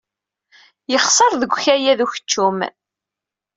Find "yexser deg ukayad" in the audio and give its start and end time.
0.91-1.99